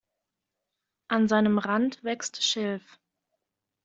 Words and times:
An 1.09 1.27
seinem 1.27 1.59
Rand 1.59 2.03
wächst 2.03 2.41
Schilf. 2.41 2.97